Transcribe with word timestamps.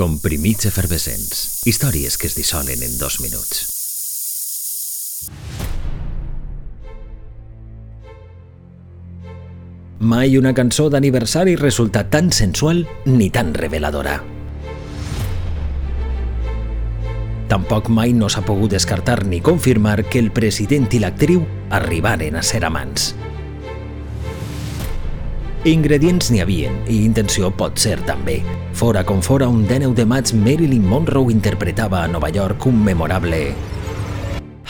Comprimits 0.00 0.64
efervescents. 0.64 1.60
Històries 1.68 2.14
que 2.16 2.24
es 2.30 2.32
dissolen 2.32 2.80
en 2.80 2.94
dos 2.96 3.18
minuts. 3.20 3.66
Mai 10.00 10.38
una 10.40 10.54
cançó 10.56 10.88
d'aniversari 10.88 11.52
resulta 11.60 12.06
tan 12.08 12.32
sensual 12.32 12.86
ni 13.04 13.28
tan 13.28 13.52
reveladora. 13.52 14.22
Tampoc 17.52 17.92
mai 17.92 18.16
no 18.16 18.32
s'ha 18.32 18.40
pogut 18.40 18.72
descartar 18.72 19.26
ni 19.26 19.42
confirmar 19.44 20.06
que 20.08 20.24
el 20.24 20.32
president 20.32 20.88
i 20.96 21.04
l'actriu 21.04 21.44
arribaren 21.68 22.40
a 22.40 22.42
ser 22.42 22.64
amants. 22.64 23.12
Ingredients 25.68 26.30
n'hi 26.32 26.38
havien, 26.40 26.78
i 26.88 27.02
intenció 27.04 27.50
pot 27.52 27.76
ser 27.76 27.98
també. 28.08 28.38
Fora 28.72 29.02
com 29.04 29.18
fora, 29.20 29.44
un 29.44 29.66
19 29.68 29.92
de 29.98 30.06
maig, 30.08 30.32
Marilyn 30.32 30.86
Monroe 30.88 31.34
interpretava 31.34 32.00
a 32.00 32.08
Nova 32.08 32.30
York 32.32 32.64
un 32.64 32.80
memorable 32.82 33.52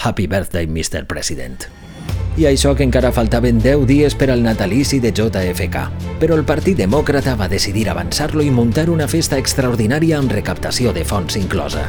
Happy 0.03 0.27
Birthday, 0.27 0.67
Mr. 0.67 1.07
President. 1.07 1.69
I 2.37 2.49
això 2.51 2.75
que 2.75 2.83
encara 2.83 3.13
faltaven 3.15 3.61
10 3.63 3.87
dies 3.87 4.17
per 4.19 4.33
al 4.35 4.43
natalici 4.43 4.99
de 4.99 5.13
JFK. 5.15 5.87
Però 6.19 6.35
el 6.35 6.43
Partit 6.43 6.83
Demòcrata 6.83 7.37
va 7.39 7.47
decidir 7.47 7.87
avançar-lo 7.89 8.43
i 8.43 8.51
muntar 8.51 8.91
una 8.91 9.07
festa 9.07 9.39
extraordinària 9.39 10.19
amb 10.19 10.33
recaptació 10.33 10.91
de 10.97 11.05
fons 11.05 11.39
inclosa. 11.39 11.87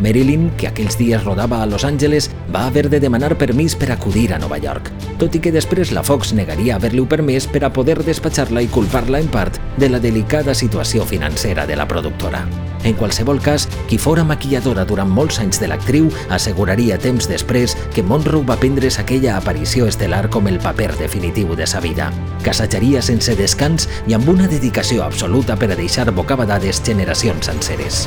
Marilyn, 0.00 0.48
que 0.56 0.68
aquells 0.68 0.96
dies 0.98 1.22
rodava 1.24 1.62
a 1.62 1.66
Los 1.66 1.84
Angeles, 1.84 2.30
va 2.54 2.66
haver 2.66 2.88
de 2.88 3.00
demanar 3.00 3.36
permís 3.38 3.76
per 3.76 3.92
acudir 3.92 4.32
a 4.32 4.38
Nova 4.38 4.58
York, 4.58 4.90
tot 5.20 5.36
i 5.36 5.40
que 5.44 5.52
després 5.52 5.92
la 5.92 6.02
Fox 6.02 6.32
negaria 6.32 6.76
haver-li 6.76 7.04
permès 7.10 7.46
per 7.46 7.64
a 7.64 7.72
poder 7.72 8.00
despatxar-la 8.04 8.64
i 8.64 8.72
culpar-la 8.72 9.20
en 9.20 9.28
part 9.28 9.60
de 9.76 9.88
la 9.88 10.00
delicada 10.00 10.54
situació 10.54 11.04
financera 11.04 11.66
de 11.66 11.76
la 11.76 11.86
productora. 11.88 12.46
En 12.84 12.94
qualsevol 12.96 13.42
cas, 13.44 13.66
qui 13.88 13.98
fora 13.98 14.24
maquilladora 14.24 14.86
durant 14.88 15.10
molts 15.12 15.38
anys 15.42 15.60
de 15.60 15.68
l'actriu 15.68 16.08
asseguraria 16.32 16.96
temps 16.98 17.28
després 17.28 17.76
que 17.94 18.02
Monroe 18.02 18.46
va 18.46 18.56
prendre's 18.56 18.98
aquella 18.98 19.36
aparició 19.36 19.88
estel·lar 19.90 20.30
com 20.32 20.48
el 20.48 20.58
paper 20.64 20.94
definitiu 20.96 21.52
de 21.56 21.68
sa 21.68 21.84
vida. 21.84 22.08
Casatjaria 22.46 23.04
sense 23.04 23.36
descans 23.36 23.88
i 24.08 24.16
amb 24.16 24.28
una 24.32 24.48
dedicació 24.48 25.04
absoluta 25.04 25.60
per 25.60 25.72
a 25.74 25.76
deixar 25.76 26.08
bocabadades 26.10 26.80
generacions 26.86 27.52
senceres. 27.52 28.06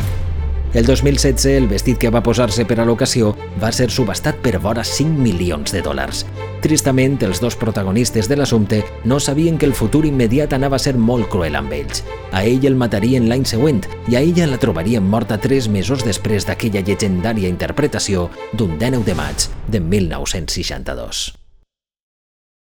El 0.74 0.88
2016, 0.88 1.46
el 1.54 1.68
vestit 1.70 2.00
que 2.02 2.10
va 2.10 2.24
posar-se 2.26 2.64
per 2.66 2.80
a 2.82 2.86
l'ocasió 2.88 3.36
va 3.62 3.70
ser 3.72 3.92
subestat 3.94 4.40
per 4.42 4.56
vora 4.58 4.82
5 4.82 5.22
milions 5.22 5.70
de 5.70 5.84
dòlars. 5.86 6.24
Tristament, 6.66 7.20
els 7.28 7.42
dos 7.44 7.54
protagonistes 7.62 8.26
de 8.32 8.40
l'assumpte 8.40 8.80
no 9.06 9.20
sabien 9.20 9.60
que 9.62 9.70
el 9.70 9.76
futur 9.78 10.02
immediat 10.10 10.56
anava 10.58 10.80
a 10.80 10.82
ser 10.82 10.96
molt 10.98 11.30
cruel 11.30 11.60
amb 11.60 11.78
ells. 11.78 12.02
A 12.32 12.42
ell 12.42 12.66
el 12.66 12.80
matarien 12.80 13.30
l'any 13.30 13.46
següent 13.46 13.84
i 14.10 14.18
a 14.18 14.24
ella 14.26 14.50
la 14.50 14.58
trobarien 14.58 15.06
morta 15.06 15.38
tres 15.38 15.70
mesos 15.70 16.02
després 16.08 16.50
d'aquella 16.50 16.82
llegendària 16.82 17.54
interpretació 17.54 18.32
d'un 18.58 18.80
19 18.82 19.06
de 19.06 19.20
maig 19.22 19.50
de 19.70 19.80
1962. 19.80 21.43